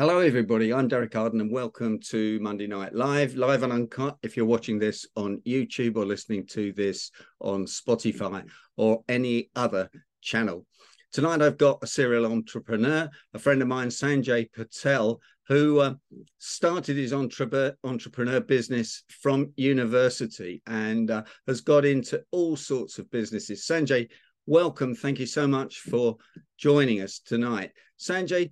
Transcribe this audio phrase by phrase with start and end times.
[0.00, 0.72] Hello, everybody.
[0.72, 4.16] I'm Derek Arden, and welcome to Monday Night Live, live and uncut.
[4.22, 9.90] If you're watching this on YouTube or listening to this on Spotify or any other
[10.22, 10.64] channel.
[11.12, 15.92] Tonight, I've got a serial entrepreneur, a friend of mine, Sanjay Patel, who uh,
[16.38, 23.10] started his entre- entrepreneur business from university and uh, has got into all sorts of
[23.10, 23.66] businesses.
[23.66, 24.08] Sanjay,
[24.46, 24.94] welcome.
[24.94, 26.16] Thank you so much for
[26.56, 27.72] joining us tonight.
[27.98, 28.50] Sanjay,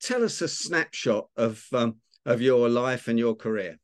[0.00, 1.96] tell us a snapshot of um,
[2.26, 3.78] of your life and your career.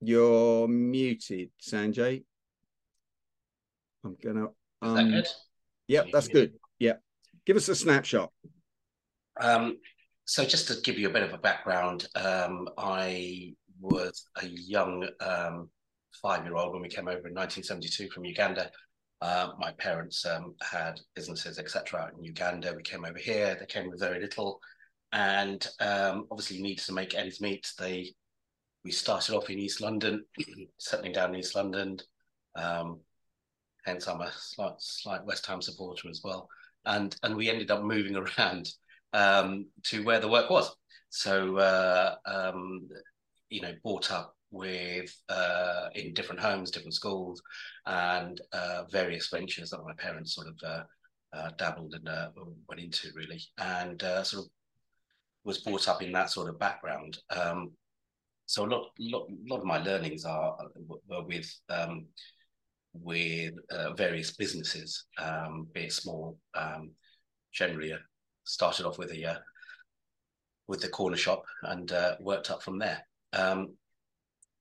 [0.00, 2.24] You're muted, Sanjay.
[4.04, 4.48] I'm gonna.
[4.82, 5.26] Um, Is that good?
[5.88, 6.52] Yep, that's good.
[6.78, 7.02] Yep.
[7.44, 8.30] Give us a snapshot.
[9.40, 9.78] Um,
[10.24, 15.08] so just to give you a bit of a background, um, I was a young
[15.20, 15.70] um,
[16.22, 18.70] five-year-old when we came over in 1972 from Uganda.
[19.22, 22.10] Uh, my parents um, had businesses, etc.
[22.16, 22.74] in Uganda.
[22.76, 23.56] We came over here.
[23.58, 24.60] They came with very little,
[25.12, 27.72] and um, obviously needed to make ends meet.
[27.78, 28.12] They
[28.84, 30.24] we started off in East London,
[30.78, 31.98] settling down in East London.
[32.54, 33.00] Um,
[33.84, 36.48] hence, I'm a slight, slight West Ham supporter as well.
[36.84, 38.68] And and we ended up moving around
[39.12, 40.74] um, to where the work was.
[41.08, 42.88] So uh, um,
[43.48, 47.42] you know, brought up with uh, in different homes, different schools,
[47.86, 50.82] and uh, various ventures that my parents sort of uh,
[51.32, 52.30] uh dabbled and uh,
[52.68, 54.50] went into really, and uh, sort of
[55.44, 57.18] was brought up in that sort of background.
[57.30, 57.72] Um,
[58.46, 60.56] so a lot, lot, lot of my learnings are
[61.08, 62.06] were with um,
[62.94, 63.54] with
[63.96, 66.38] various businesses, um, be it small.
[66.54, 66.92] Um,
[67.52, 67.92] generally,
[68.44, 69.40] started off with a
[70.68, 73.06] with the corner shop and worked up from there.
[73.32, 73.74] Um,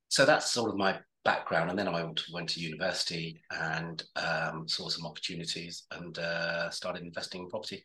[0.10, 1.70] so that's sort of my background.
[1.70, 7.42] And then I went to university and um, saw some opportunities and uh, started investing
[7.42, 7.84] in property,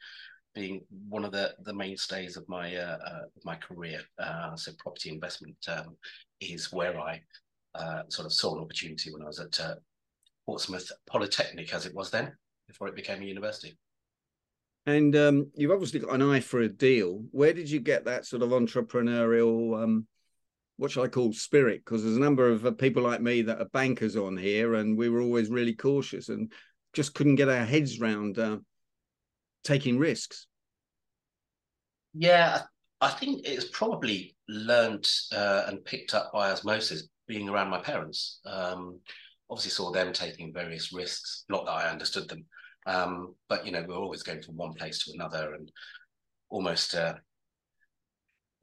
[0.54, 4.00] being one of the, the mainstays of my uh, uh, my career.
[4.18, 5.97] Uh, so property investment um,
[6.41, 7.20] is where I
[7.75, 9.75] uh, sort of saw an opportunity when I was at uh,
[10.47, 12.32] Portsmouth Polytechnic, as it was then,
[12.69, 13.76] before it became a university.
[14.86, 17.22] And um, you've obviously got an eye for a deal.
[17.30, 20.06] Where did you get that sort of entrepreneurial um,
[20.80, 21.82] what shall I call spirit?
[21.84, 24.96] Because there's a number of uh, people like me that are bankers on here, and
[24.96, 26.50] we were always really cautious and
[26.94, 28.56] just couldn't get our heads round uh,
[29.62, 30.46] taking risks.
[32.14, 32.62] Yeah,
[33.02, 38.41] I think it's probably learned uh, and picked up by osmosis being around my parents.
[38.47, 39.00] Um,
[39.50, 41.44] obviously, saw them taking various risks.
[41.50, 42.47] Not that I understood them,
[42.86, 45.70] um, but you know, we are always going from one place to another, and
[46.48, 47.16] almost uh,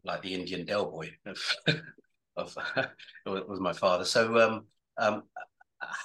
[0.03, 1.39] like the Indian Del Boy of
[3.25, 4.05] was my father.
[4.05, 4.65] So um,
[4.97, 5.23] um,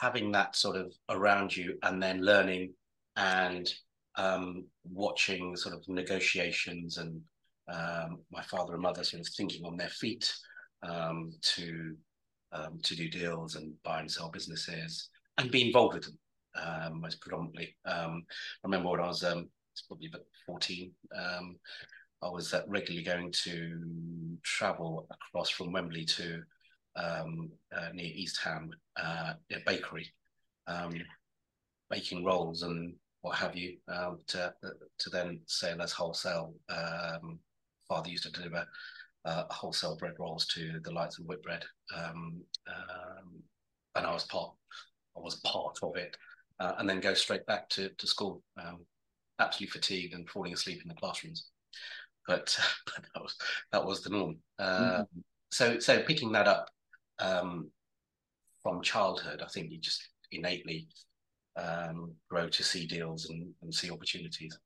[0.00, 2.74] having that sort of around you, and then learning
[3.16, 3.72] and
[4.16, 7.20] um, watching sort of negotiations, and
[7.68, 10.32] um, my father and mother sort of thinking on their feet
[10.82, 11.96] um, to
[12.52, 17.20] um, to do deals and buy and sell businesses, and be involved with them most
[17.20, 17.76] predominantly.
[17.86, 18.08] I
[18.64, 19.24] remember when I was
[19.88, 20.92] probably about 14.
[21.16, 21.56] Um,
[22.22, 23.80] I was uh, regularly going to
[24.42, 26.42] travel across from Wembley to
[26.96, 30.12] um, uh, near East Ham, uh, a bakery,
[30.66, 30.94] um,
[31.90, 34.52] making rolls and what have you, um, to
[34.98, 36.54] to then sell as wholesale.
[36.68, 37.38] Um,
[37.88, 38.66] father used to deliver
[39.24, 41.64] uh, wholesale bread rolls to the likes of Whitbread,
[41.96, 43.42] um, um,
[43.94, 44.52] and I was part,
[45.16, 46.16] I was part of it,
[46.60, 48.42] uh, and then go straight back to to school,
[49.38, 51.48] absolutely fatigued and falling asleep in the classrooms
[52.26, 52.56] but,
[52.86, 53.36] but that was
[53.72, 54.36] that was the norm.
[54.60, 55.00] mm-hmm.
[55.00, 55.06] Um,
[55.50, 56.68] so so picking that up
[57.18, 57.70] um,
[58.62, 60.88] from childhood, I think you just innately
[61.56, 64.58] um, grow to see deals and, and see opportunities.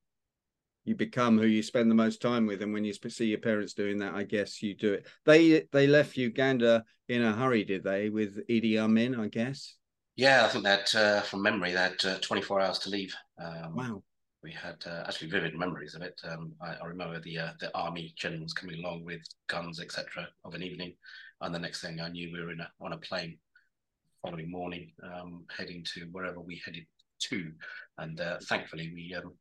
[0.85, 3.75] You become who you spend the most time with, and when you see your parents
[3.75, 5.07] doing that, I guess you do it.
[5.25, 8.09] They they left Uganda in a hurry, did they?
[8.09, 9.75] With Idi Amin, I guess.
[10.15, 13.15] Yeah, I think that uh, from memory, had uh, 24 hours to leave.
[13.39, 14.03] Um, wow
[14.47, 16.21] we had uh, actually vivid memories of it.
[16.23, 20.55] Um, I, I, remember the uh, the army generals coming along with guns, etc., of
[20.55, 20.95] an evening,
[21.41, 23.39] and the next thing I knew, we were in a, on a plane
[24.23, 26.87] following morning, um, heading to wherever we headed
[27.23, 27.51] to,
[27.99, 29.35] and uh, thankfully we um,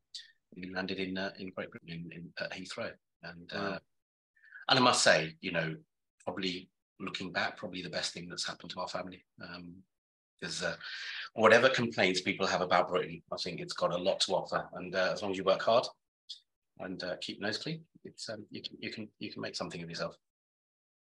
[0.56, 2.90] we landed in uh, in Great Britain in, in at Heathrow,
[3.22, 3.78] and uh, wow.
[4.70, 5.76] and I must say, you know,
[6.24, 6.68] probably
[6.98, 9.24] looking back, probably the best thing that's happened to our family.
[10.40, 10.76] Because uh,
[11.34, 14.68] whatever complaints people have about Britain, I think it's got a lot to offer.
[14.74, 15.86] And uh, as long as you work hard
[16.80, 19.82] and uh, keep nose clean, it's um, you can you can you can make something
[19.82, 20.16] of yourself.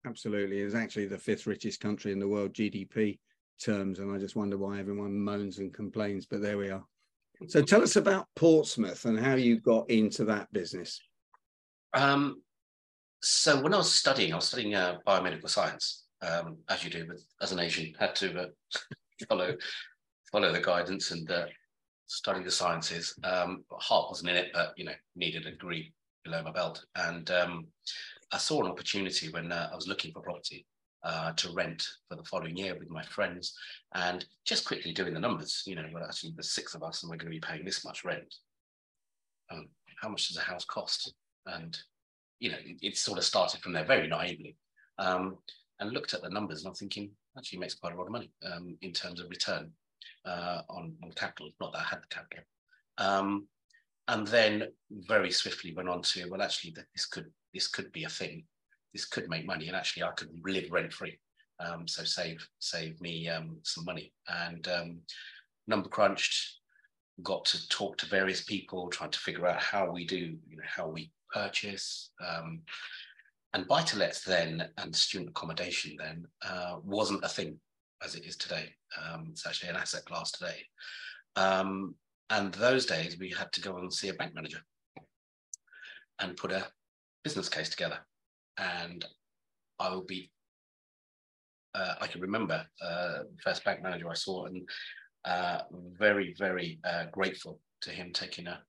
[0.07, 3.19] Absolutely, it's actually the fifth richest country in the world GDP
[3.63, 6.27] terms, and I just wonder why everyone moans and complains.
[6.27, 6.85] But there we are.
[7.49, 11.01] So tell us about Portsmouth and how you got into that business.
[11.95, 12.43] Um,
[13.23, 17.07] so when I was studying, I was studying uh, biomedical science, um, as you do
[17.09, 18.47] with as an Asian, had to uh,
[19.29, 19.57] follow
[20.31, 21.47] follow the guidance and uh,
[22.07, 23.15] study the sciences.
[23.25, 25.93] Um, heart wasn't in it, but you know, needed a degree
[26.25, 27.67] below my belt, and um,
[28.33, 30.67] I saw an opportunity when uh, I was looking for property
[31.03, 33.55] uh, to rent for the following year with my friends,
[33.95, 35.63] and just quickly doing the numbers.
[35.67, 37.85] You know, well, actually, the six of us, and we're going to be paying this
[37.85, 38.35] much rent.
[39.51, 39.69] Um,
[40.01, 41.15] how much does a house cost?
[41.47, 41.79] And
[42.39, 44.57] you know, it, it sort of started from there very naively,
[44.99, 45.39] um,
[45.79, 48.31] and looked at the numbers, and I'm thinking, actually, makes quite a lot of money
[48.51, 49.71] um, in terms of return
[50.25, 51.51] uh, on, on capital.
[51.61, 52.45] Not that I had the capital.
[52.99, 53.49] Um,
[54.11, 58.09] and then very swiftly went on to well actually this could this could be a
[58.09, 58.45] thing
[58.93, 61.19] this could make money and actually i could live rent free
[61.61, 64.99] um, so save save me um, some money and um,
[65.69, 66.61] number crunched
[67.23, 70.63] got to talk to various people trying to figure out how we do you know
[70.67, 72.63] how we purchase um,
[73.53, 77.59] and buy to lets then and student accommodation then uh, wasn't a thing
[78.05, 78.69] as it is today
[79.03, 80.65] um, it's actually an asset class today
[81.37, 81.95] um,
[82.31, 84.61] and those days we had to go and see a bank manager
[86.21, 86.67] and put a
[87.25, 87.99] business case together.
[88.59, 89.05] And
[89.79, 90.31] I will be,
[91.75, 94.69] uh, I can remember uh, the first bank manager I saw and
[95.25, 95.63] uh,
[95.99, 98.61] very, very uh, grateful to him taking a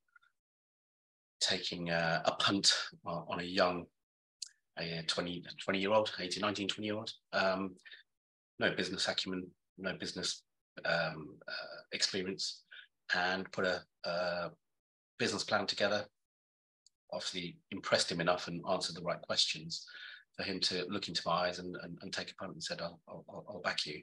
[1.40, 2.72] taking a, a punt
[3.04, 3.86] on a young
[4.80, 7.12] a 20, 20 year old, 18, 19, 20 year old.
[7.34, 7.76] Um,
[8.60, 9.48] no business acumen,
[9.78, 10.44] no business
[10.86, 12.64] um, uh, experience
[13.16, 14.52] and put a, a
[15.20, 16.06] business plan together.
[17.12, 19.86] Obviously, impressed him enough and answered the right questions
[20.38, 22.82] for him to look into my eyes and, and, and take a punt and said,
[22.82, 24.02] I'll, I'll, I'll back you.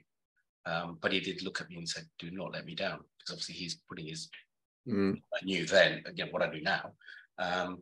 [0.65, 2.99] Um, but he did look at me and said, Do not let me down.
[3.17, 4.29] Because obviously, he's putting his,
[4.87, 5.15] mm.
[5.33, 6.91] I knew then, again, what I do now,
[7.39, 7.79] um,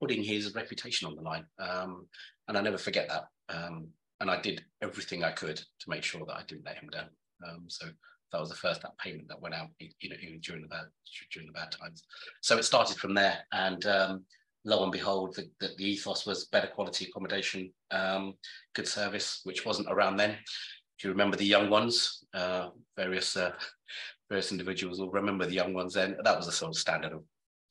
[0.00, 1.44] putting his reputation on the line.
[1.58, 2.06] Um,
[2.48, 3.24] and I never forget that.
[3.48, 3.88] Um,
[4.20, 7.08] and I did everything I could to make sure that I didn't let him down.
[7.46, 7.86] Um, so
[8.32, 10.86] that was the first that payment that went out, you know, during the bad
[11.32, 12.02] during the bad times.
[12.40, 14.24] So it started from there, and um,
[14.64, 18.34] lo and behold, the, the, ethos was better quality accommodation, um,
[18.74, 20.30] good service, which wasn't around then.
[20.30, 23.52] If you remember the young ones, uh, various uh,
[24.28, 26.16] various individuals will remember the young ones then.
[26.24, 27.22] That was the sort of standard of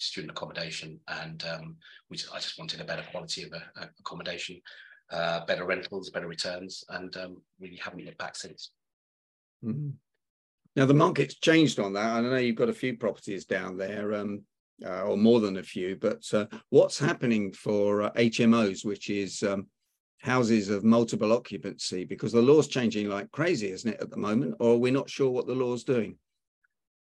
[0.03, 1.75] student accommodation, and um,
[2.07, 4.61] which I just wanted a better quality of uh, accommodation,
[5.11, 8.71] uh, better rentals, better returns, and um, really haven't looked back since.
[9.63, 9.89] Mm-hmm.
[10.75, 12.13] Now the market's changed on that.
[12.13, 14.44] I know you've got a few properties down there, um,
[14.85, 15.95] uh, or more than a few.
[15.95, 19.67] But uh, what's happening for uh, HMOs, which is um,
[20.19, 22.05] houses of multiple occupancy?
[22.05, 24.55] Because the law's changing like crazy, isn't it, at the moment?
[24.59, 26.17] Or we're we not sure what the law's doing?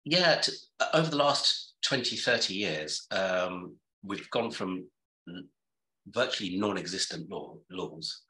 [0.05, 0.41] Yeah,
[0.79, 4.85] uh, over the last 20, 30 years, um, we've gone from
[6.07, 8.21] virtually non-existent law, laws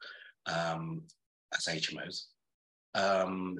[0.46, 1.02] um,
[1.54, 2.26] as HMOs
[2.94, 3.58] um,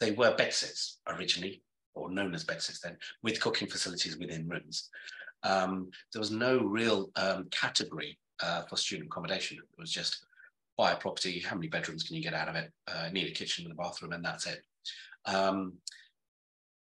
[0.00, 1.62] they were bedsits originally,
[1.94, 4.90] or known as bedsits then, with cooking facilities within rooms.
[5.42, 9.58] Um, there was no real um, category uh, for student accommodation.
[9.58, 10.26] It was just
[10.76, 12.70] buy a property, how many bedrooms can you get out of it?
[12.86, 14.60] Uh, need a kitchen and a bathroom, and that's it.
[15.24, 15.74] Um,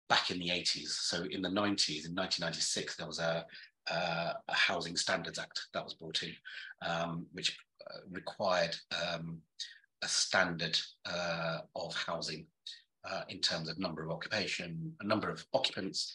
[0.09, 3.45] back in the 80s, so in the 90s, in 1996, there was a,
[3.91, 6.35] a Housing Standards Act that was brought in,
[6.83, 8.77] um, which uh, required
[9.13, 9.39] um,
[10.03, 12.47] a standard uh, of housing
[13.09, 16.13] uh, in terms of number of occupation, a number of occupants,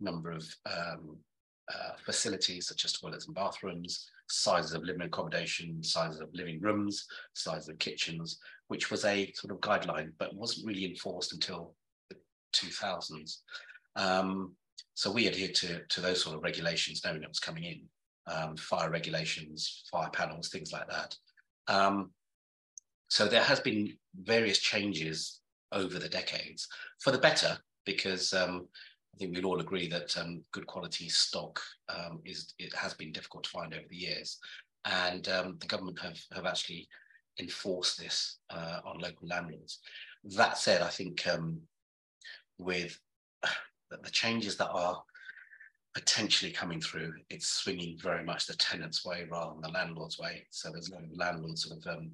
[0.00, 1.16] number of um,
[1.72, 7.06] uh, facilities such as toilets and bathrooms, sizes of living accommodation, sizes of living rooms,
[7.34, 11.74] sizes of kitchens, which was a sort of guideline, but wasn't really enforced until
[12.54, 13.38] 2000s.
[13.96, 14.54] Um,
[14.94, 17.80] so we adhered to, to those sort of regulations, knowing it was coming in,
[18.26, 21.16] um, fire regulations, fire panels, things like that.
[21.68, 22.10] Um,
[23.08, 25.40] so there has been various changes
[25.72, 26.68] over the decades
[27.00, 28.66] for the better, because um,
[29.14, 33.12] I think we'd all agree that um, good quality stock um, is it has been
[33.12, 34.38] difficult to find over the years,
[34.84, 36.88] and the government have have actually
[37.40, 39.80] enforced this uh, on local landlords.
[40.36, 41.60] That said, I think um,
[42.58, 42.98] with
[43.90, 45.02] the changes that are
[45.94, 50.46] potentially coming through, it's swinging very much the tenant's way rather than the landlord's way.
[50.50, 52.10] So there's no landlords sort of um,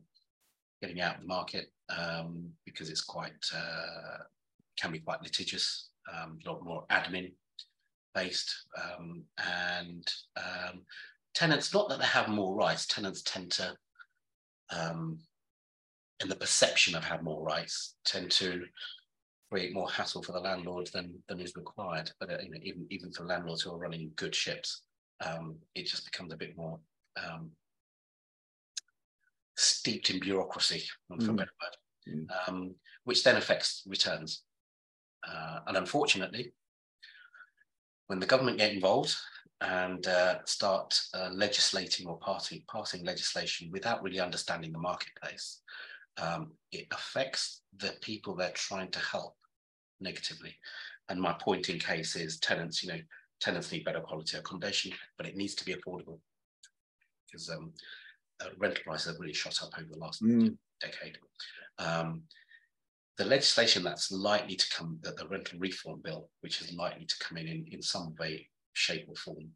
[0.82, 4.18] getting out of the market um, because it's quite uh,
[4.78, 7.32] can be quite litigious, um, a lot more admin
[8.14, 10.06] based, um, and
[10.36, 10.82] um,
[11.34, 11.72] tenants.
[11.72, 12.86] Not that they have more rights.
[12.86, 13.74] Tenants tend to,
[14.70, 15.18] um,
[16.22, 18.64] in the perception of have more rights, tend to
[19.50, 22.10] create more hassle for the landlord than than is required.
[22.20, 24.82] But uh, you know, even even for landlords who are running good ships,
[25.24, 26.78] um, it just becomes a bit more
[27.16, 27.50] um,
[29.56, 31.28] steeped in bureaucracy, for mm.
[31.28, 32.48] a better word, mm.
[32.48, 34.42] um, which then affects returns.
[35.28, 36.52] Uh, and unfortunately,
[38.06, 39.14] when the government get involved
[39.60, 45.60] and uh, start uh, legislating or passing, passing legislation without really understanding the marketplace,
[46.22, 49.36] um, it affects the people they're trying to help
[50.00, 50.54] negatively.
[51.08, 53.00] And my point in case is tenants, you know,
[53.40, 56.20] tenants need better quality accommodation, but it needs to be affordable
[57.26, 57.72] because um,
[58.40, 60.56] uh, rental prices have really shot up over the last mm.
[60.80, 61.18] decade.
[61.78, 62.22] Um,
[63.18, 67.14] the legislation that's likely to come, the, the, rental reform bill, which is likely to
[67.20, 69.50] come in in, in some way, shape, or form,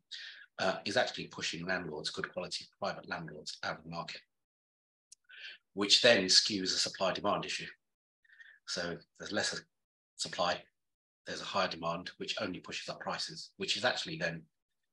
[0.58, 4.20] uh, is actually pushing landlords, good quality private landlords, out of the market,
[5.72, 7.66] which then skews a supply demand issue.
[8.66, 9.60] So there's less
[10.16, 10.62] supply,
[11.26, 14.42] there's a higher demand, which only pushes up prices, which is actually then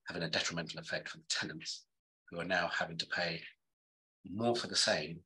[0.07, 1.85] having a detrimental effect for the tenants
[2.29, 3.41] who are now having to pay
[4.29, 5.19] more for the same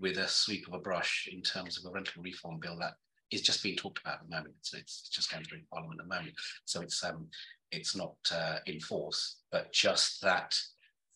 [0.00, 2.94] with a sweep of a brush in terms of a rental reform bill that
[3.30, 4.54] is just being talked about at the moment.
[4.58, 6.34] It's, it's just going through Parliament at the moment.
[6.64, 7.28] So it's um,
[7.70, 10.54] it's not uh, in force, but just that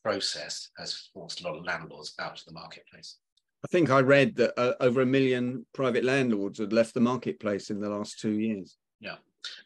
[0.02, 3.16] process has forced a lot of landlords out of the marketplace.
[3.66, 7.68] I think I read that uh, over a million private landlords had left the marketplace
[7.68, 8.76] in the last two years.
[9.00, 9.16] Yeah,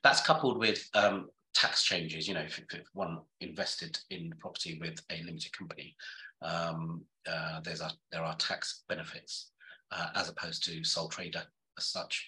[0.02, 2.26] that's coupled with um, tax changes.
[2.26, 5.94] You know, if, if, one invested in property with a limited company,
[6.40, 9.50] um, uh, there's a, there are tax benefits
[9.92, 11.42] uh, as opposed to sole trader
[11.76, 12.26] as such.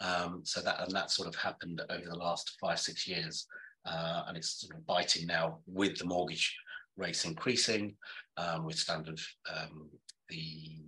[0.00, 3.46] Um, so that and that sort of happened over the last five six years,
[3.86, 6.56] uh, and it's sort of biting now with the mortgage
[6.96, 7.94] rates increasing,
[8.36, 9.88] um, with standard um,
[10.28, 10.80] the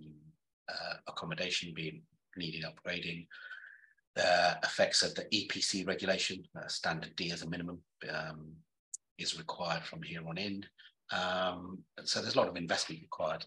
[0.69, 2.01] uh, accommodation being
[2.35, 3.27] needing upgrading,
[4.15, 7.79] the effects of the EPC regulation, uh, standard D as a minimum,
[8.11, 8.51] um,
[9.17, 10.65] is required from here on in.
[11.11, 13.45] Um, so there's a lot of investment required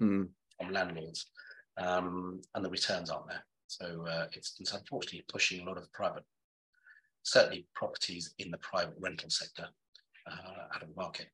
[0.00, 0.28] mm.
[0.58, 1.26] from landlords,
[1.78, 3.44] um, and the returns aren't there.
[3.68, 6.24] So uh, it's, it's unfortunately pushing a lot of private,
[7.22, 9.68] certainly properties in the private rental sector
[10.26, 11.26] uh, out of the market.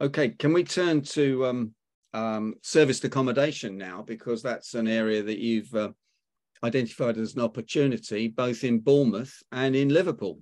[0.00, 1.74] Okay, can we turn to um,
[2.14, 5.90] um, serviced accommodation now because that's an area that you've uh,
[6.62, 10.40] identified as an opportunity both in Bournemouth and in Liverpool.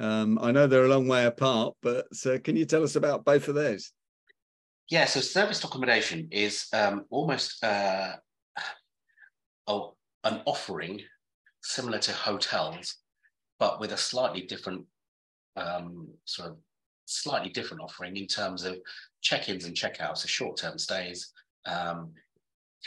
[0.00, 3.24] Um, I know they're a long way apart, but uh, can you tell us about
[3.24, 3.92] both of those?
[4.90, 8.16] Yeah, so serviced accommodation is um, almost uh,
[9.68, 11.00] an offering
[11.62, 12.96] similar to hotels,
[13.58, 14.84] but with a slightly different
[15.56, 16.56] um, sort of
[17.06, 18.78] slightly different offering in terms of
[19.20, 21.32] check-ins and check-outs, so short-term stays,
[21.66, 22.12] um,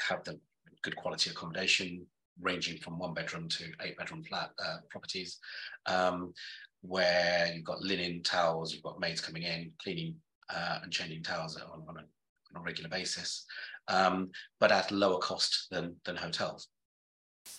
[0.08, 0.40] have the
[0.84, 2.06] good quality accommodation
[2.42, 5.40] ranging from one bedroom to eight bedroom flat uh, properties,
[5.88, 6.34] um,
[6.82, 10.16] where you've got linen towels, you've got maids coming in, cleaning
[10.54, 13.46] uh, and changing towels on, on, a, on a regular basis,
[13.88, 16.68] um, but at lower cost than, than hotels.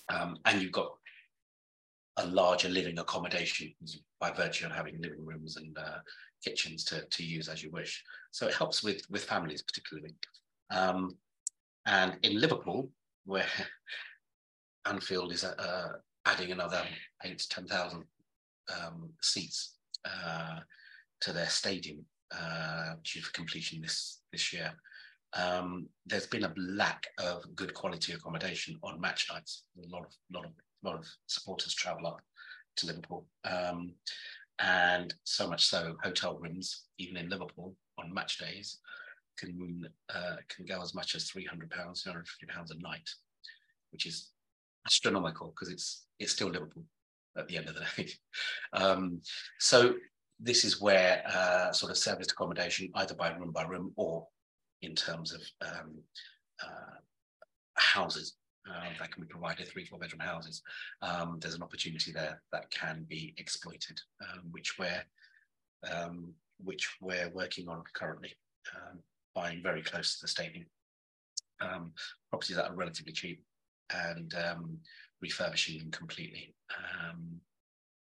[0.08, 0.92] Um, and you've got
[2.18, 3.72] a larger living accommodation
[4.20, 5.98] by virtue of having living rooms and uh,
[6.44, 8.02] kitchens to, to use as you wish.
[8.30, 10.14] So it helps with, with families particularly.
[10.70, 11.16] Um,
[11.86, 12.90] and in Liverpool,
[13.24, 13.46] where
[14.86, 15.88] Anfield is uh,
[16.26, 16.82] adding another
[17.24, 18.04] eight to 10,000
[18.76, 20.60] um, seats uh,
[21.20, 24.72] to their stadium uh, due for completion this, this year.
[25.34, 29.64] Um, there's been a lack of good quality accommodation on match nights.
[29.78, 30.52] A lot of, lot of,
[30.82, 32.20] lot of supporters travel up
[32.76, 33.26] to Liverpool.
[33.44, 33.92] Um,
[34.58, 38.78] and so much so hotel rooms, even in Liverpool on match days,
[39.38, 43.08] can uh, can go as much as 300 pounds, 250 pounds a night,
[43.92, 44.30] which is
[44.86, 46.84] astronomical because it's it's still Liverpool
[47.36, 48.10] at the end of the day.
[48.72, 49.20] Um,
[49.58, 49.94] so
[50.40, 54.26] this is where uh, sort of serviced accommodation, either by room by room or
[54.82, 55.94] in terms of um,
[56.62, 56.98] uh,
[57.74, 58.34] houses,
[58.70, 60.62] uh, that can be provided, three, four bedroom houses,
[61.02, 65.02] um, there's an opportunity there that can be exploited, um, which we're
[65.92, 66.32] um,
[66.64, 68.32] which we're working on currently,
[68.74, 68.98] um,
[69.34, 70.66] buying very close to the stadium.
[71.60, 71.92] Um,
[72.30, 73.42] properties that are relatively cheap
[73.90, 74.78] and um,
[75.20, 76.54] refurbishing them completely,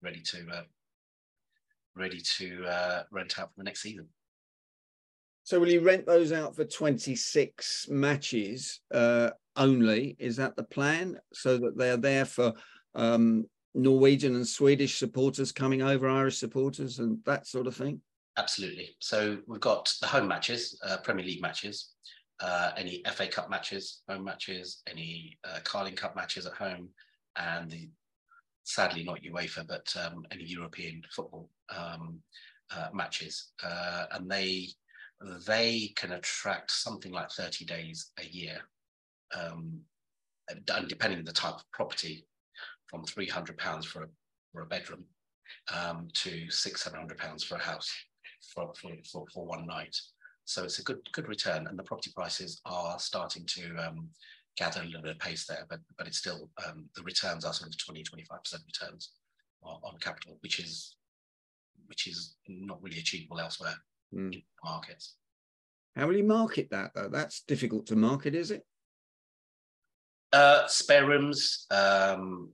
[0.03, 0.63] ready to uh,
[1.97, 4.07] ready to uh, rent out for the next season.
[5.47, 10.17] So will you rent those out for 26 matches uh, only?
[10.19, 11.21] Is that the plan?
[11.35, 12.53] So that they're there for
[12.97, 18.01] um, Norwegian and Swedish supporters coming over, Irish supporters, and that sort of thing?
[18.37, 18.97] Absolutely.
[18.99, 21.93] So we've got the home matches, uh, Premier League matches,
[22.41, 26.89] uh, any FA Cup matches, home matches, any uh, Carling Cup matches at home,
[27.37, 27.89] and the
[28.65, 32.19] sadly not UEFA, but um, any European football um,
[32.75, 34.71] uh, matches, uh, and they
[35.47, 38.59] they can attract something like 30 days a year,
[39.35, 39.81] um,
[40.49, 42.27] and depending on the type of property,
[42.87, 44.07] from 300 pounds for a
[44.53, 45.05] for a bedroom
[45.75, 47.93] um, to six seven hundred pounds for a house
[48.55, 49.95] for, for, for, for one night.
[50.45, 54.09] So it's a good good return, and the property prices are starting to um,
[54.57, 57.53] gather a little bit of pace there, but but it's still um, the returns are
[57.53, 59.11] sort of 20 25 percent returns
[59.63, 60.97] on, on, capital, which is
[61.87, 63.75] which is not really achievable elsewhere
[64.15, 64.43] mm.
[64.65, 65.15] markets.
[65.95, 67.09] How will you market that though?
[67.09, 68.67] That's difficult to market, is it?
[70.33, 71.67] Uh, spare rooms.
[71.71, 72.51] Um,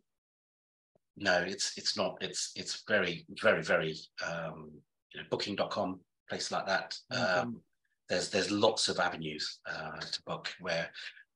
[1.16, 2.18] no, it's it's not.
[2.20, 4.70] It's it's very very very um,
[5.12, 6.96] you know booking.com place like that.
[7.10, 7.60] Um,
[8.08, 10.88] there's there's lots of avenues uh, to book where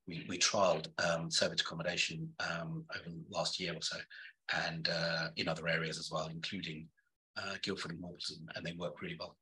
[0.06, 3.96] we we trialed um, service accommodation um, over the last year or so,
[4.68, 6.87] and uh, in other areas as well, including
[7.37, 9.37] uh, Guildford and Walton, and they work really well.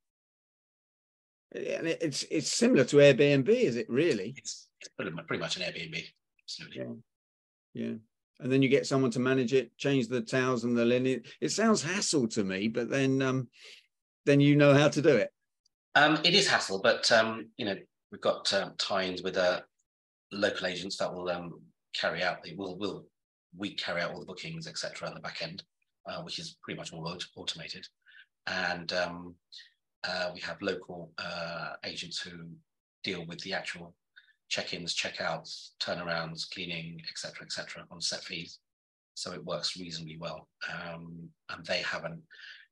[1.53, 4.33] And it's it's similar to Airbnb, is it really?
[4.37, 6.03] It's, it's pretty, much, an Airbnb,
[6.43, 6.77] absolutely.
[7.73, 7.85] Yeah.
[7.85, 7.93] yeah.
[8.39, 11.23] And then you get someone to manage it, change the towels and the linen.
[11.39, 13.47] It sounds hassle to me, but then um,
[14.25, 15.31] then you know how to do it.
[15.95, 17.75] Um, it is hassle, but um, you know
[18.11, 19.61] we've got um, tie-ins with uh,
[20.31, 21.61] local agents that will um,
[21.93, 23.05] carry out the will will
[23.57, 25.07] we carry out all the bookings etc.
[25.07, 25.63] on the back end,
[26.05, 27.87] uh, which is pretty much all automated,
[28.47, 29.35] and um,
[30.07, 32.31] uh, we have local uh, agents who
[33.03, 33.93] deal with the actual
[34.49, 37.83] check-ins, check-outs, turnarounds, cleaning, etc., etc.
[37.91, 38.59] on set fees.
[39.15, 42.21] So it works reasonably well, um, and they have an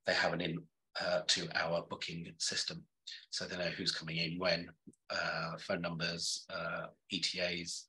[0.06, 0.60] they have an in
[1.02, 2.84] uh, to our booking system,
[3.30, 4.70] so they know who's coming in when,
[5.10, 7.86] uh, phone numbers, uh, ETAs,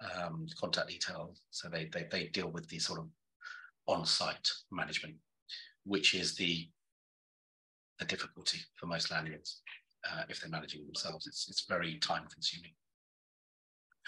[0.00, 1.40] um, contact details.
[1.50, 3.06] So they, they they deal with the sort of
[3.86, 5.16] on-site management,
[5.84, 6.68] which is the
[8.04, 9.62] the difficulty for most landlords
[10.10, 11.26] uh, if they're managing themselves.
[11.26, 12.72] It's it's very time consuming.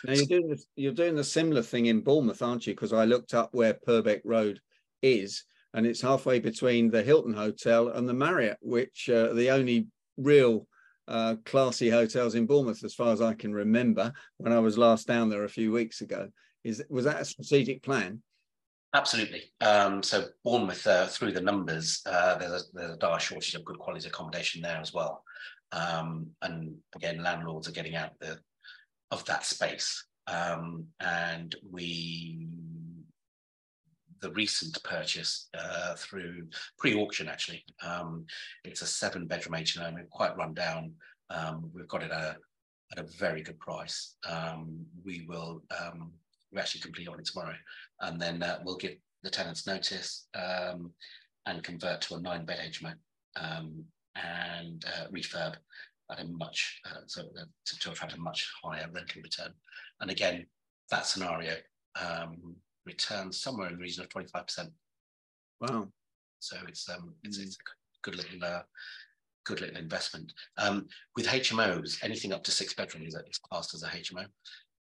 [0.05, 2.75] Now you're doing you're doing the similar thing in Bournemouth, aren't you?
[2.75, 4.61] Because I looked up where Purbeck Road
[5.03, 5.45] is,
[5.75, 10.67] and it's halfway between the Hilton Hotel and the Marriott, which uh, the only real
[11.09, 14.13] uh, classy hotels in Bournemouth, as far as I can remember.
[14.37, 16.29] When I was last down there a few weeks ago,
[16.65, 18.23] is was that a strategic plan?
[18.95, 19.43] Absolutely.
[19.61, 23.65] Um, so Bournemouth, uh, through the numbers, uh, there's, a, there's a dire shortage of
[23.65, 25.23] good quality accommodation there as well.
[25.73, 28.39] Um, and again, landlords are getting out the,
[29.11, 30.07] of that space.
[30.29, 32.49] Um, and we,
[34.23, 38.25] the recent purchase uh, through pre-auction actually, um,
[38.65, 40.93] it's a seven-bedroom HMO, quite run down.
[41.29, 42.37] Um, we've got it at a,
[42.93, 44.15] at a very good price.
[44.29, 45.63] Um, we will
[46.53, 47.55] we actually complete on it tomorrow,
[48.01, 50.93] and then uh, we'll give the tenants notice um,
[51.47, 52.93] and convert to a nine bed HMO
[53.41, 55.55] um, and uh, refurb
[56.11, 59.53] at a much uh, so uh, to, to attract a much higher rental return.
[60.01, 60.47] And again,
[60.91, 61.55] that scenario
[62.01, 64.71] um, returns somewhere in the region of twenty five percent.
[65.61, 65.89] Wow!
[66.39, 67.43] So it's um it's, mm.
[67.43, 68.63] it's a good little uh,
[69.45, 70.33] good little investment.
[70.59, 74.27] Um, with HMOs, anything up to six bedrooms is classed as a HMO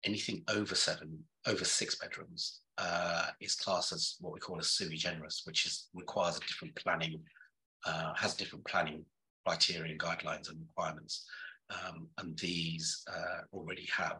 [0.04, 4.96] anything over seven, over six bedrooms uh, is classed as what we call a sui
[4.96, 7.20] generis, which is requires a different planning,
[7.86, 9.04] uh, has different planning
[9.46, 11.26] criteria and guidelines and requirements.
[11.70, 14.18] Um, and these uh, already have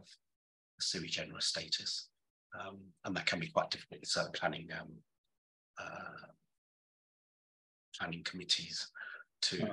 [0.79, 2.09] a sui generis status.
[2.59, 4.89] Um, and that can be quite difficult with certain planning um,
[5.79, 6.29] uh,
[7.99, 8.89] planning committees
[9.43, 9.69] to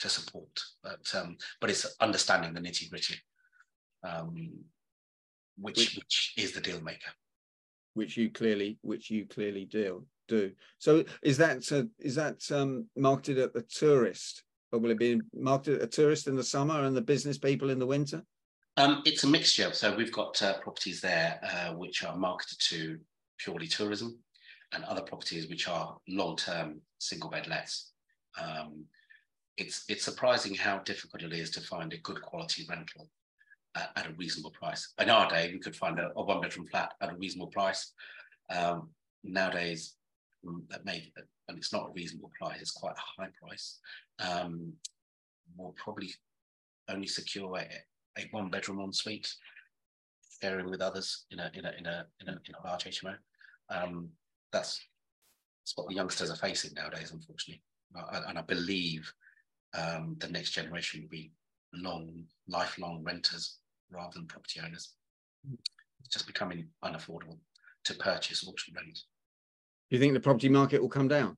[0.00, 0.60] to support.
[0.82, 3.16] But um, but it's understanding the nitty gritty.
[4.02, 4.64] Um,
[5.56, 7.10] which, which, which is the deal maker.
[7.94, 10.52] Which you clearly, which you clearly do do.
[10.78, 11.58] So is that
[11.98, 16.26] is that um, marketed at the tourist, or will it be marketed at a tourist
[16.26, 18.22] in the summer and the business people in the winter?
[18.76, 19.72] Um, it's a mixture.
[19.72, 22.98] So we've got uh, properties there uh, which are marketed to
[23.38, 24.18] purely tourism,
[24.72, 27.92] and other properties which are long-term single bed lets.
[28.40, 28.86] Um,
[29.56, 33.08] it's it's surprising how difficult it is to find a good quality rental
[33.76, 34.92] at, at, a reasonable price.
[35.00, 37.92] In our day, we could find a, a one bedroom flat at a reasonable price.
[38.54, 38.90] Um,
[39.22, 39.94] nowadays,
[40.44, 41.12] mm, that may,
[41.48, 43.78] and it's not a reasonable price, it's quite a high price.
[44.18, 44.72] Um,
[45.56, 46.10] we'll probably
[46.88, 49.32] only secure a, a one bedroom ensuite,
[50.42, 53.14] sharing with others in a in a in a in a, in a large HMO.
[53.70, 54.08] Um,
[54.52, 54.80] that's
[55.62, 57.62] that's what the youngsters are facing nowadays, unfortunately.
[57.94, 59.10] And I believe
[59.76, 61.32] um, the next generation will be
[61.72, 63.58] long, lifelong renters
[63.94, 64.94] rather than property owners.
[66.00, 67.38] It's just becoming unaffordable
[67.84, 71.36] to purchase auction rent Do you think the property market will come down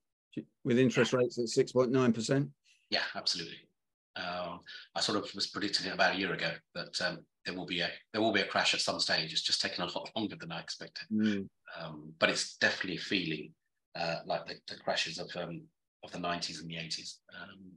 [0.65, 2.49] with interest rates at six point nine percent?
[2.91, 3.69] Yeah, absolutely.
[4.17, 4.61] Um,
[4.95, 7.81] I sort of was predicting it about a year ago that um, there will be
[7.81, 9.33] a there will be a crash at some stage.
[9.33, 11.47] It's just taken a lot longer than I expected, mm.
[11.79, 13.53] um, but it's definitely feeling
[13.99, 15.63] uh, like the, the, crashes of um,
[16.03, 17.19] of the nineties and the eighties.
[17.35, 17.73] Um,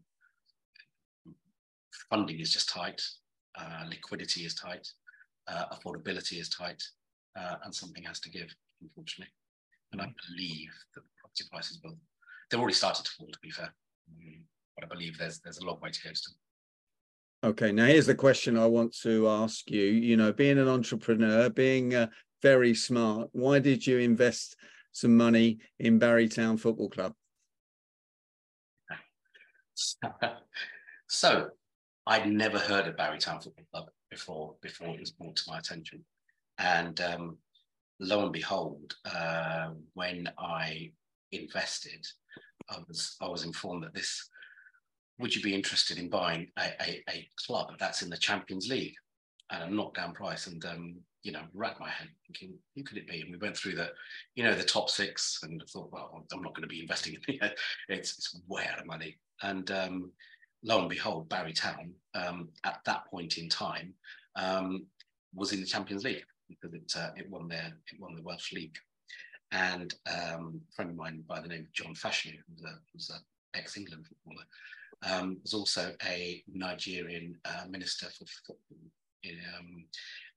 [2.09, 3.01] funding is just tight,
[3.59, 4.87] uh, liquidity is tight,
[5.47, 6.81] uh, affordability is tight,
[7.37, 9.33] uh, and something has to give, unfortunately.
[9.91, 10.13] And I mm.
[10.29, 11.97] believe that property prices will.
[12.49, 13.73] They've already started to fall, to be fair.
[14.11, 14.43] Mm
[14.79, 16.33] but I believe there's there's a long way to go still.
[17.43, 19.81] Okay, now here's the question I want to ask you.
[19.83, 22.07] You know, being an entrepreneur, being uh,
[22.41, 24.57] very smart, why did you invest
[24.91, 27.13] some money in Barry Town Football Club?
[31.07, 31.49] so,
[32.09, 35.59] I'd never heard of Barry Town Football Club before before it was brought to my
[35.59, 36.03] attention,
[36.57, 37.37] and um,
[37.99, 40.91] lo and behold, uh, when I
[41.31, 42.07] invested,
[42.67, 44.27] I was I was informed that this
[45.19, 48.95] would you be interested in buying a, a, a club that's in the Champions League
[49.51, 50.47] at a knockdown price?
[50.47, 53.21] And um, you know, racked my head thinking, who could it be?
[53.21, 53.89] And we went through the,
[54.33, 57.35] you know, the top six, and thought, well, I'm not going to be investing in
[57.35, 57.59] it.
[57.89, 59.19] it's it's way out of money.
[59.43, 60.11] And um,
[60.63, 63.93] lo and behold, Barry Town um, at that point in time
[64.35, 64.85] um,
[65.33, 68.53] was in the Champions League because it uh, it won their it won the Welsh
[68.53, 68.77] League.
[69.51, 73.21] And um, a friend of mine by the name of John Fashanu, who was an
[73.55, 74.45] ex-England footballer,
[75.11, 78.77] um, was also a Nigerian uh, minister for football,
[79.57, 79.85] um,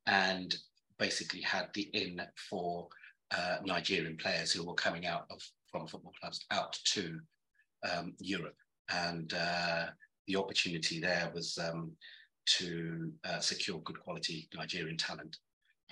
[0.06, 0.56] and
[0.98, 2.88] basically had the in for
[3.36, 7.18] uh, Nigerian players who were coming out of from football clubs out to
[7.90, 8.56] um, Europe,
[8.90, 9.86] and uh,
[10.26, 11.92] the opportunity there was um,
[12.46, 15.38] to uh, secure good quality Nigerian talent,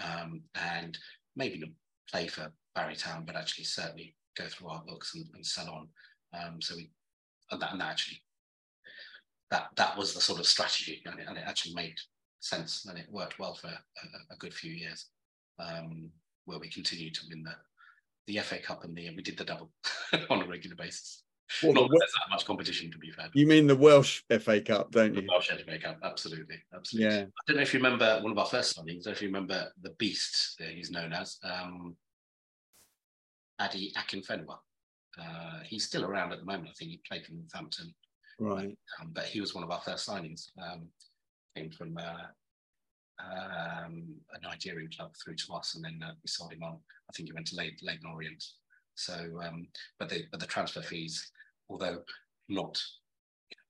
[0.02, 0.98] um, and
[1.36, 1.70] maybe not
[2.10, 5.88] play for Barry Town, but actually certainly go through our books and, and sell on.
[6.32, 6.90] Um, so we
[7.50, 8.22] and that, and that actually
[9.50, 11.96] that that was the sort of strategy, and it, and it actually made
[12.40, 15.06] sense, and it worked well for a, a good few years,
[15.58, 16.10] um,
[16.44, 17.54] where we continued to win the
[18.26, 19.70] the FA Cup and the we did the double
[20.30, 21.24] on a regular basis.
[21.62, 23.28] Well, Not there's that much competition to be fair.
[23.34, 25.22] You mean the Welsh FA Cup, don't you?
[25.22, 27.16] The Welsh FA Cup, absolutely, absolutely.
[27.16, 27.22] Yeah.
[27.24, 29.06] I don't know if you remember one of our first signings.
[29.06, 31.96] If you remember the Beast, he's known as um,
[33.58, 34.58] Adi Akinfenwa.
[35.20, 36.68] Uh, he's still around at the moment.
[36.68, 37.92] I think he played for Northampton
[38.40, 38.76] Right.
[39.00, 40.48] Um, but he was one of our first signings.
[40.60, 40.88] Um,
[41.54, 42.26] came from uh,
[43.22, 46.78] um, a Nigerian club through to us, and then uh, we sold him on.
[47.08, 48.42] I think he went to Leyton Orient.
[48.94, 51.30] So, um, but the but the transfer fees,
[51.70, 52.02] although
[52.48, 52.82] not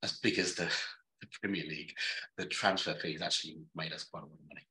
[0.03, 0.69] as big as the,
[1.21, 1.93] the Premier League,
[2.39, 4.67] the transfer fees actually made us quite a lot of money.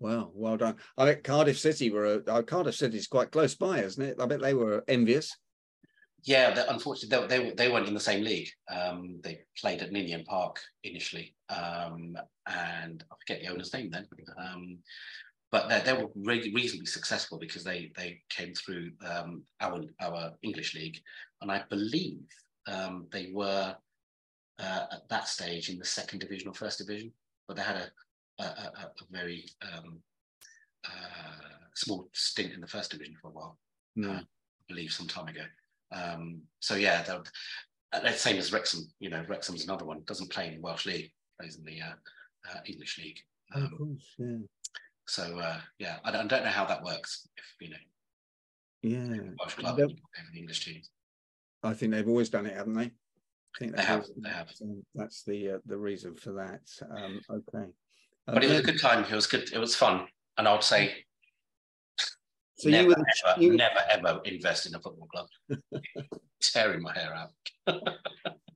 [0.00, 0.76] Wow, well done.
[0.96, 4.16] I bet Cardiff City were uh, Cardiff City is quite close by, isn't it?
[4.18, 5.36] I bet they were envious.
[6.24, 8.48] Yeah, unfortunately, they, they, they weren't in the same league.
[8.70, 14.06] Um, they played at Ninian Park initially, um, and I forget the owner's name then.
[14.38, 14.78] Um,
[15.52, 20.32] but they, they were really reasonably successful because they they came through um, our our
[20.42, 20.98] English league,
[21.40, 22.22] and I believe
[22.66, 23.74] um, they were
[24.58, 27.12] uh, at that stage in the second division or first division,
[27.48, 27.90] but they had a
[28.38, 29.98] a, a, a very um,
[30.84, 33.58] uh, small stint in the first division for a while.
[33.98, 34.08] Mm.
[34.08, 34.24] Uh, I
[34.68, 35.42] believe some time ago.
[35.92, 37.24] Um, so yeah, the,
[37.92, 38.88] uh, same as Wrexham.
[39.00, 40.02] You know, Wrexham's another one.
[40.06, 41.10] Doesn't play in the Welsh league.
[41.38, 43.18] Plays in the uh, uh, English league.
[43.54, 44.36] Um, of course, yeah.
[45.10, 47.26] So uh, yeah, I don't, I don't, know how that works.
[47.36, 47.76] If you know,
[48.82, 50.88] yeah, Welsh club the English teams.
[51.64, 52.84] I think they've always done it, haven't they?
[52.84, 54.06] I think they, have.
[54.16, 54.52] They have.
[54.94, 56.60] That's the uh, the reason for that.
[56.96, 57.66] Um, okay.
[58.24, 59.02] But it was a good time.
[59.02, 59.52] It was good.
[59.52, 60.06] It was fun,
[60.38, 61.04] and I would say
[62.54, 63.56] so never, you were ever, you...
[63.56, 65.26] never ever invest in a football club.
[66.40, 67.82] Tearing my hair out.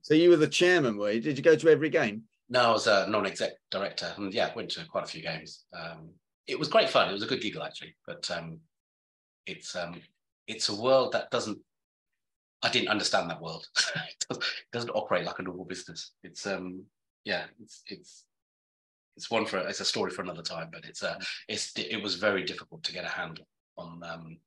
[0.03, 1.19] so you were the chairman, were you?
[1.19, 2.23] Did you go to every game?
[2.47, 5.65] No, I was a non-exec director, and yeah, went to quite a few games.
[5.73, 6.11] Um,
[6.47, 7.09] it was great fun.
[7.09, 8.59] It was a good giggle actually, but um,
[9.45, 10.01] it's um,
[10.47, 11.59] it's a world that doesn't.
[12.63, 13.67] I didn't understand that world.
[14.29, 14.39] it
[14.71, 16.11] doesn't operate like a normal business.
[16.23, 16.83] It's um,
[17.23, 18.25] yeah, it's it's
[19.17, 20.69] it's one for it's a story for another time.
[20.71, 24.37] But it's uh, it's it was very difficult to get a handle on um,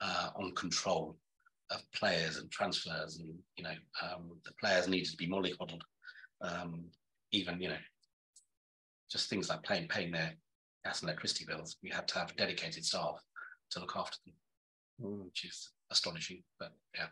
[0.00, 1.16] uh, on control
[1.70, 5.82] of players and transfers, and you know um, the players needed to be mollycoddled.
[6.40, 6.86] Um,
[7.32, 7.78] even you know
[9.10, 10.34] just things like paying paying their
[10.86, 13.20] gas and electricity bills, we had to have dedicated staff
[13.70, 14.34] to look after them,
[15.02, 15.24] mm.
[15.24, 16.42] which is astonishing.
[16.60, 17.06] But yeah.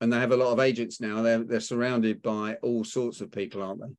[0.00, 1.22] And they have a lot of agents now.
[1.22, 3.94] They're they're surrounded by all sorts of people, aren't they?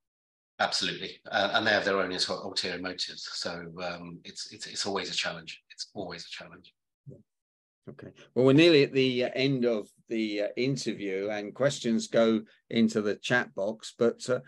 [0.60, 3.28] Absolutely, uh, and they have their own ulterior motives.
[3.34, 3.52] So
[3.84, 5.62] um, it's it's it's always a challenge.
[5.72, 6.74] It's always a challenge.
[7.88, 8.12] Okay.
[8.34, 13.16] Well, we're nearly at the end of the uh, interview, and questions go into the
[13.16, 13.94] chat box.
[13.98, 14.40] But uh,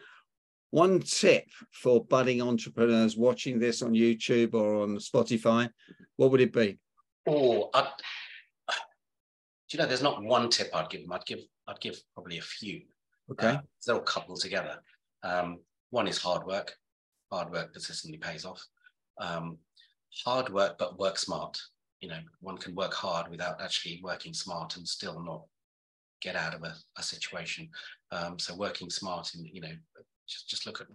[0.72, 5.70] one tip for budding entrepreneurs watching this on YouTube or on Spotify,
[6.18, 6.80] what would it be?
[7.28, 7.84] Oh, do
[9.72, 9.86] you know?
[9.86, 11.12] There's not one tip I'd give them.
[11.12, 12.82] I'd give I'd give probably a few.
[13.32, 13.48] Okay.
[13.48, 14.78] Uh, they're all coupled together.
[15.24, 16.74] Um, one is hard work.
[17.32, 18.66] Hard work persistently pays off.
[19.20, 19.58] Um,
[20.26, 21.60] hard work, but work smart.
[22.00, 25.44] You know, one can work hard without actually working smart and still not
[26.22, 27.70] get out of a, a situation.
[28.12, 29.74] Um, so working smart and you know,
[30.28, 30.88] just just look at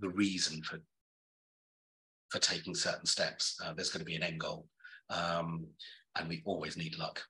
[0.00, 0.80] the reason for
[2.30, 3.58] for taking certain steps.
[3.64, 4.66] Uh, there's going to be an end goal,
[5.10, 5.66] um,
[6.16, 7.22] and we always need luck.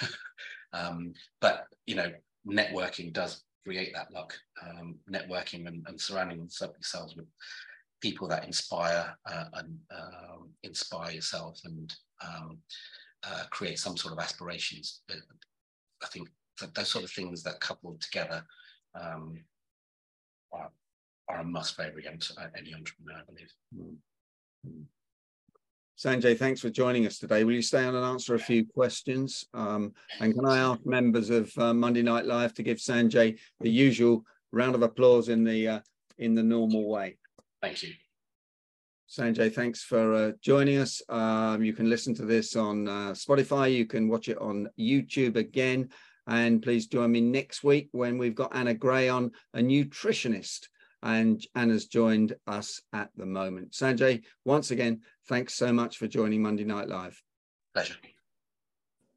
[0.72, 2.12] um, but you know,
[2.46, 4.34] networking does create that luck.
[4.62, 7.26] Um, networking and, and surrounding yourselves with
[8.00, 11.94] people that inspire uh, and um, inspire yourself and
[12.24, 12.58] um,
[13.26, 15.00] uh, create some sort of aspirations.
[16.02, 16.28] I think
[16.74, 18.44] those sort of things that coupled together
[18.94, 19.38] um,
[20.54, 20.70] are,
[21.28, 23.52] are, a must for against any entrepreneur, I believe.
[23.76, 24.82] Mm-hmm.
[25.96, 27.44] Sanjay, thanks for joining us today.
[27.44, 29.46] Will you stay on and answer a few questions?
[29.54, 33.70] Um, and can I ask members of uh, Monday Night Live to give Sanjay the
[33.70, 35.80] usual round of applause in the uh,
[36.18, 37.16] in the normal way?
[37.62, 37.92] Thank you.
[39.08, 41.00] Sanjay, thanks for uh, joining us.
[41.08, 43.72] Um, you can listen to this on uh, Spotify.
[43.72, 45.90] You can watch it on YouTube again.
[46.26, 50.68] And please join me next week when we've got Anna Gray on, a nutritionist.
[51.02, 53.72] And Anna's joined us at the moment.
[53.72, 57.22] Sanjay, once again, thanks so much for joining Monday Night Live.
[57.74, 57.96] Pleasure.